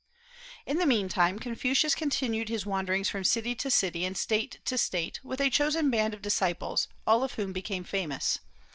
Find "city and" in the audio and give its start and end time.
3.69-4.17